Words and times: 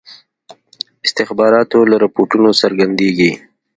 استخباراتو 1.05 1.79
له 1.91 1.95
رپوټونو 2.03 2.49
څرګندیږي. 2.61 3.31